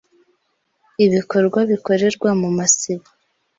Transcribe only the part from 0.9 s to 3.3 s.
ibikorwa bikorerwa mu masibo